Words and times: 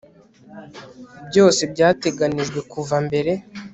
Byose 1.27 1.61
byateganijwe 1.73 2.59
kuva 2.71 2.95
mbere 3.05 3.31